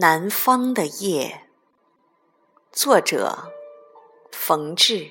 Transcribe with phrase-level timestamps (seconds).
[0.00, 1.48] 南方的夜，
[2.70, 3.52] 作者
[4.30, 5.10] 冯至。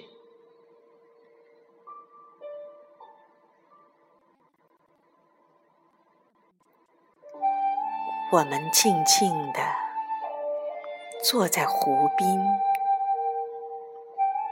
[8.31, 9.59] 我们静静地
[11.21, 12.39] 坐在湖边，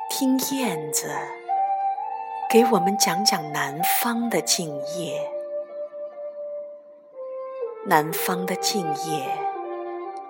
[0.10, 1.08] 听燕子
[2.50, 5.32] 给我们讲讲南方的静夜。
[7.86, 9.45] 南方的静夜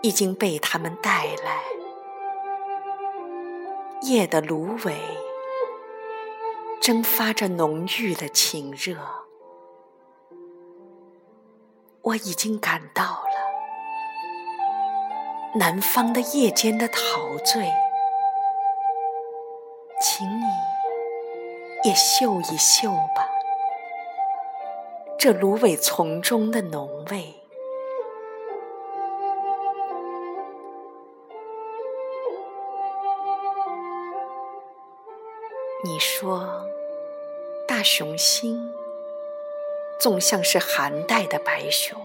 [0.05, 1.63] 已经被他们带来，
[4.03, 4.95] 夜的芦苇
[6.79, 8.95] 蒸发着浓郁的情热，
[12.03, 13.33] 我已经感到了。
[15.55, 17.67] 南方的夜间的陶醉，
[19.99, 20.45] 请你
[21.83, 23.27] 也嗅一嗅吧，
[25.17, 27.41] 这芦苇丛中的浓味。
[35.85, 36.65] 你说，
[37.67, 38.73] 大雄星
[39.99, 41.95] 总像是寒带的白熊。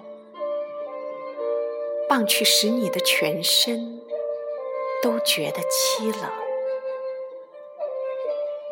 [2.06, 4.02] 棒去使你的全身
[5.02, 6.30] 都觉得凄冷。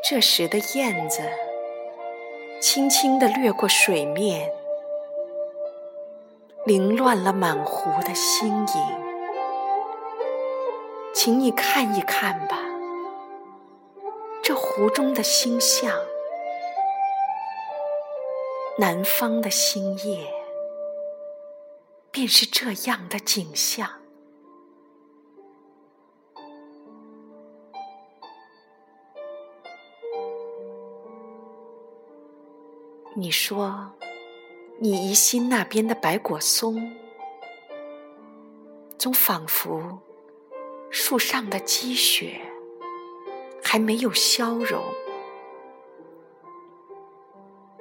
[0.04, 1.22] 这时的燕子
[2.60, 4.52] 轻轻地掠过水面，
[6.66, 9.08] 凌乱了满湖的星影。
[11.14, 12.58] 请你看一看吧，
[14.48, 15.94] 这湖中的星象，
[18.78, 20.26] 南方的星夜。
[22.10, 24.00] 便是这样的景象。
[33.14, 33.92] 你说，
[34.78, 36.96] 你疑心那边的白果松，
[38.96, 39.98] 总仿佛
[40.88, 42.40] 树上的积雪
[43.70, 44.82] 还没有消融。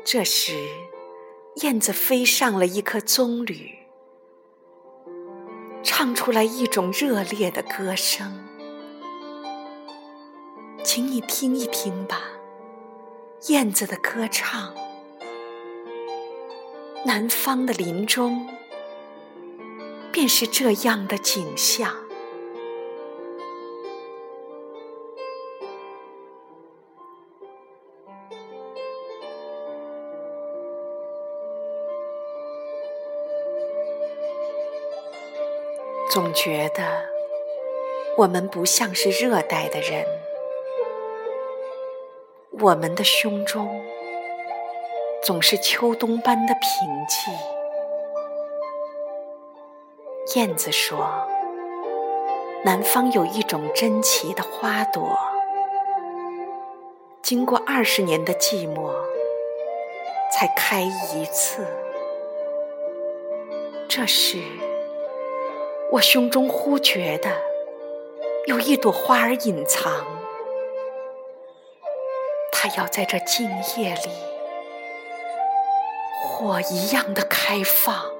[0.03, 0.67] 这时，
[1.61, 3.69] 燕子飞上了一棵棕榈。
[5.81, 8.45] 唱出来一种热烈的歌声，
[10.83, 12.21] 请你听一听吧，
[13.47, 14.75] 燕子的歌唱。
[17.05, 18.45] 南方的林中，
[20.11, 22.06] 便是这样的景象。
[36.09, 36.83] 总觉得
[38.15, 40.05] 我们不像是热带的人，
[42.61, 43.83] 我们的胸中
[45.21, 47.33] 总是秋冬般的平静。
[50.35, 51.27] 燕子说
[52.63, 55.19] ：“南方有一种珍奇的花朵，
[57.21, 58.93] 经过二十年的寂寞，
[60.31, 61.67] 才开一次。”
[63.89, 64.37] 这时。
[65.89, 67.29] 我胸中忽觉得
[68.45, 70.05] 有一朵花儿隐藏，
[72.51, 74.09] 它要在这静夜里
[76.25, 78.16] 火一样的开放。